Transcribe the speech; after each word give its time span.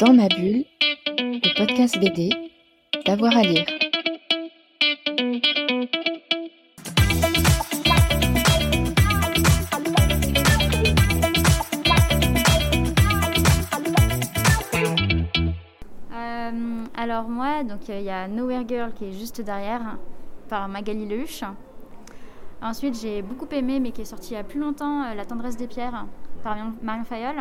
Dans 0.00 0.14
ma 0.14 0.28
bulle, 0.28 0.64
le 1.18 1.58
podcast 1.58 1.98
BD, 2.00 2.30
d'avoir 3.04 3.36
à 3.36 3.42
lire. 3.42 3.66
Euh, 16.14 16.84
alors 16.96 17.28
moi, 17.28 17.62
donc 17.64 17.86
il 17.90 18.00
y 18.00 18.08
a 18.08 18.26
Nowhere 18.26 18.64
Girl 18.66 18.94
qui 18.94 19.04
est 19.04 19.12
juste 19.12 19.42
derrière, 19.42 19.98
par 20.48 20.66
Magali 20.68 21.04
Lehuche. 21.04 21.44
Ensuite, 22.62 22.98
j'ai 22.98 23.20
beaucoup 23.20 23.48
aimé, 23.52 23.80
mais 23.80 23.92
qui 23.92 24.00
est 24.00 24.06
sorti 24.06 24.32
il 24.32 24.36
y 24.36 24.40
a 24.40 24.44
plus 24.44 24.60
longtemps, 24.60 25.02
euh, 25.02 25.14
La 25.14 25.26
tendresse 25.26 25.58
des 25.58 25.66
pierres, 25.66 26.06
par 26.42 26.56
Marion 26.80 27.04
Fayol. 27.04 27.36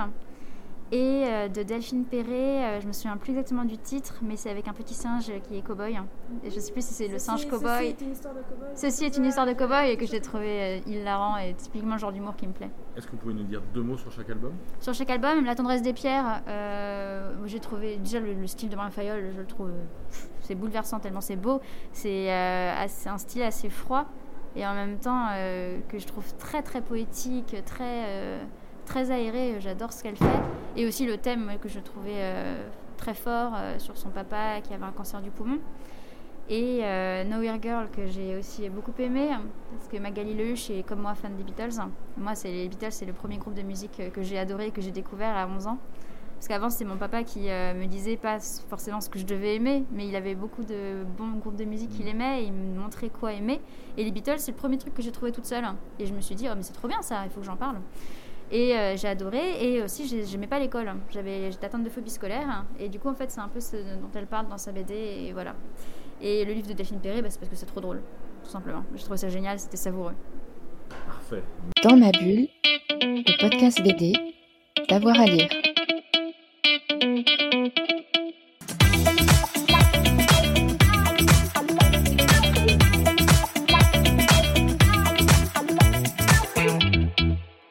Et 0.92 1.24
euh, 1.28 1.48
de 1.48 1.62
Delphine 1.62 2.04
Perret, 2.04 2.26
euh, 2.32 2.82
je 2.82 2.88
me 2.88 2.94
souviens 2.94 3.18
plus 3.18 3.32
exactement 3.32 3.64
du 3.64 3.78
titre, 3.78 4.16
mais 4.24 4.36
c'est 4.36 4.50
avec 4.50 4.68
un 4.68 4.74
petit 4.74 4.96
singe 4.96 5.32
qui 5.48 5.58
est 5.58 5.62
cow-boy. 5.62 6.00
Et 6.44 6.50
je 6.50 6.60
sais 6.60 6.72
plus 6.72 6.84
si 6.84 6.94
c'est 6.94 7.08
le 7.08 7.20
singe 7.20 7.48
cow-boy. 7.48 7.96
Ceci 7.96 7.96
est 7.96 8.02
une 8.02 8.12
histoire 8.12 8.34
de 8.34 8.42
cow-boy. 8.42 8.68
Ceci 8.76 9.06
est 9.06 9.18
une 9.18 9.26
histoire 9.26 9.46
de 9.46 9.54
cow-boy 9.54 9.90
et 9.92 9.98
que 9.98 10.08
j'ai 10.08 10.20
trouvé 10.20 10.48
euh, 10.48 10.80
hilarant 10.88 11.38
et 11.38 11.54
typiquement 11.54 11.94
le 11.94 12.00
genre 12.00 12.12
d'humour 12.12 12.36
qui 12.36 12.48
me 12.48 12.54
plaît. 12.54 12.72
Est-ce 12.98 13.06
que 13.06 13.12
vous 13.12 13.18
pouvez 13.18 13.36
nous 13.36 13.44
dire 13.44 13.62
deux 13.74 13.84
mots 13.84 13.98
sur 13.98 14.12
chaque 14.12 14.30
album? 14.30 14.54
Sur 14.80 14.94
chaque 14.94 15.12
album, 15.12 15.46
La 15.46 15.56
tendresse 15.56 15.84
des 15.84 15.94
pierres, 15.94 16.42
euh, 16.48 17.36
j'ai 17.46 17.60
trouvé 17.60 17.98
déjà 17.98 18.20
le, 18.20 18.34
le 18.34 18.48
style 18.48 18.70
de 18.70 18.76
Marion 18.76 18.92
Fayol, 18.92 19.32
je 19.34 19.40
le 19.40 19.46
trouve 19.46 19.72
c'est 20.50 20.56
bouleversant 20.56 21.00
tellement 21.00 21.22
c'est 21.22 21.36
beau. 21.36 21.62
C'est 21.92 22.32
euh, 22.32 22.86
un 23.06 23.18
style 23.20 23.44
assez 23.44 23.70
froid 23.70 24.06
et 24.56 24.66
en 24.66 24.74
même 24.74 24.98
temps 24.98 25.28
euh, 25.32 25.80
que 25.88 26.00
je 26.00 26.08
trouve 26.08 26.26
très 26.38 26.64
très 26.64 26.82
poétique, 26.82 27.56
très 27.66 28.06
euh, 28.08 28.44
très 28.90 29.12
aéré. 29.12 29.56
J'adore 29.60 29.94
ce 29.94 30.02
qu'elle 30.02 30.18
fait 30.18 30.26
et 30.76 30.88
aussi 30.88 31.06
le 31.06 31.18
thème 31.18 31.52
que 31.62 31.70
je 31.70 31.80
trouvais 31.80 32.18
euh, 32.18 32.68
très 32.98 33.14
fort 33.14 33.54
euh, 33.56 33.78
sur 33.78 33.96
son 33.98 34.10
papa 34.10 34.62
qui 34.64 34.74
avait 34.74 34.84
un 34.84 34.92
cancer 34.92 35.22
du 35.22 35.30
poumon. 35.30 35.60
Et 36.50 36.80
euh, 36.82 37.24
Nowhere 37.26 37.62
Girl 37.62 37.88
que 37.96 38.08
j'ai 38.08 38.36
aussi 38.36 38.68
beaucoup 38.70 38.94
aimé 38.98 39.30
parce 39.72 39.88
que 39.88 39.98
Magali 39.98 40.34
Lehuche 40.34 40.72
est 40.72 40.82
comme 40.82 41.02
moi 41.02 41.14
fan 41.14 41.36
des 41.36 41.44
Beatles. 41.44 41.80
Moi, 42.18 42.34
c'est 42.34 42.52
les 42.52 42.68
Beatles, 42.68 42.92
c'est 42.92 43.06
le 43.06 43.14
premier 43.14 43.38
groupe 43.38 43.54
de 43.54 43.62
musique 43.62 44.00
euh, 44.00 44.10
que 44.10 44.24
j'ai 44.24 44.40
adoré, 44.40 44.72
que 44.72 44.82
j'ai 44.82 44.90
découvert 44.90 45.38
à 45.38 45.48
11 45.48 45.68
ans. 45.68 45.78
Parce 46.34 46.48
qu'avant, 46.48 46.72
c'était 46.72 46.86
mon 46.86 46.98
papa 46.98 47.24
qui 47.24 47.50
euh, 47.50 47.76
me 47.76 47.86
disait 47.86 48.18
pas 48.18 48.40
forcément 48.70 49.02
ce 49.02 49.10
que 49.10 49.20
je 49.20 49.26
devais 49.26 49.56
aimer, 49.56 49.84
mais 49.92 50.08
il 50.08 50.16
avait 50.16 50.34
beaucoup 50.34 50.64
de 50.64 51.04
bons 51.18 51.38
groupes 51.38 51.58
de 51.58 51.66
musique 51.66 51.92
qu'il 51.92 52.08
aimait 52.08 52.42
et 52.42 52.46
il 52.46 52.54
me 52.54 52.80
montrait 52.80 53.10
quoi 53.10 53.34
aimer. 53.34 53.62
Et 53.98 54.04
les 54.04 54.12
Beatles, 54.12 54.40
c'est 54.40 54.52
le 54.52 54.58
premier 54.58 54.80
truc 54.80 54.96
que 54.96 55.04
j'ai 55.04 55.12
trouvé 55.12 55.32
toute 55.32 55.46
seule. 55.46 55.66
Et 56.00 56.08
je 56.08 56.14
me 56.16 56.22
suis 56.22 56.34
dit, 56.34 56.48
oh, 56.50 56.54
mais 56.56 56.64
c'est 56.64 56.74
trop 56.74 56.88
bien 56.88 57.04
ça, 57.04 57.26
il 57.26 57.30
faut 57.30 57.42
que 57.42 57.46
j'en 57.46 57.58
parle. 57.58 57.76
Et 58.52 58.76
euh, 58.76 58.98
j'ai 58.98 59.08
adoré. 59.08 59.64
Et 59.64 59.82
aussi, 59.82 60.26
j'aimais 60.26 60.48
pas 60.48 60.60
l'école. 60.60 60.92
J'avais, 61.12 61.52
j'étais 61.52 61.66
atteinte 61.66 61.84
de 61.84 61.90
phobie 61.90 62.10
scolaire. 62.10 62.66
Et 62.80 62.90
du 62.90 63.00
coup, 63.00 63.10
en 63.10 63.16
fait, 63.16 63.30
c'est 63.32 63.42
un 63.42 63.48
peu 63.48 63.60
ce 63.60 63.76
dont 63.76 64.10
elle 64.16 64.28
parle 64.28 64.48
dans 64.48 64.58
sa 64.58 64.72
BD. 64.72 64.94
Et 64.94 65.34
voilà. 65.34 65.56
Et 66.22 66.44
le 66.44 66.54
livre 66.54 66.68
de 66.68 66.74
Delphine 66.74 67.00
Perret, 67.00 67.22
bah, 67.22 67.30
c'est 67.30 67.40
parce 67.40 67.50
que 67.50 67.56
c'est 67.56 67.66
trop 67.66 67.80
drôle, 67.80 68.02
tout 68.44 68.50
simplement. 68.50 68.84
Je 68.96 69.02
trouvé 69.02 69.18
ça 69.18 69.30
génial, 69.30 69.58
c'était 69.58 69.78
savoureux. 69.78 70.14
Parfait. 71.08 71.44
Dans 71.84 71.96
ma 71.96 72.12
bulle, 72.12 72.48
le 73.02 73.42
podcast 73.42 73.82
BD, 73.82 74.14
d'avoir 74.90 75.20
à 75.20 75.26
lire. 75.26 75.50